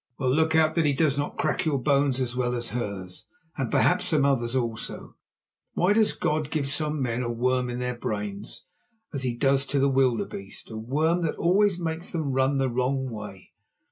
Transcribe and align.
Well, 0.17 0.31
look 0.31 0.55
out 0.55 0.73
that 0.73 0.85
he 0.87 0.93
does 0.93 1.15
not 1.15 1.37
crack 1.37 1.63
your 1.63 1.77
bones 1.77 2.19
as 2.19 2.35
well 2.35 2.55
as 2.55 2.69
hers, 2.69 3.27
and 3.55 3.69
perhaps 3.69 4.05
some 4.05 4.25
others 4.25 4.55
also. 4.55 5.15
Why 5.73 5.93
does 5.93 6.13
God 6.13 6.49
give 6.49 6.67
some 6.71 6.99
men 7.03 7.21
a 7.21 7.29
worm 7.31 7.69
in 7.69 7.77
their 7.77 7.95
brains, 7.99 8.65
as 9.13 9.21
He 9.21 9.35
does 9.37 9.63
to 9.67 9.77
the 9.79 9.91
wildebeeste, 9.91 10.71
a 10.71 10.77
worm 10.77 11.21
that 11.21 11.35
always 11.35 11.79
makes 11.79 12.09
them 12.09 12.31
run 12.31 12.57
the 12.57 12.67
wrong 12.67 13.11
way? 13.11 13.51